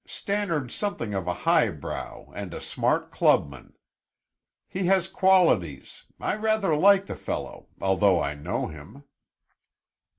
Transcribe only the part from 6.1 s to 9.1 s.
I rather like the fellow, although I know him."